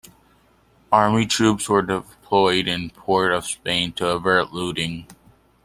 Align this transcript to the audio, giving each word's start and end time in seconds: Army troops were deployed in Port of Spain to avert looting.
Army 0.91 1.27
troops 1.27 1.69
were 1.69 1.83
deployed 1.83 2.67
in 2.67 2.89
Port 2.89 3.31
of 3.31 3.45
Spain 3.45 3.91
to 3.93 4.07
avert 4.07 4.51
looting. 4.51 5.05